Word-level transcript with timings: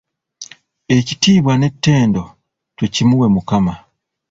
Ekitiibwa 0.97 1.53
n'ettendo 1.57 2.23
tukimuwe 2.77 3.27
Mukama. 3.35 3.73